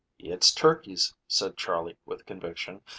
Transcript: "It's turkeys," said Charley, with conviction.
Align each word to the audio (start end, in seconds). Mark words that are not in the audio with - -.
"It's 0.17 0.51
turkeys," 0.51 1.13
said 1.27 1.57
Charley, 1.57 1.95
with 2.07 2.25
conviction. 2.25 2.81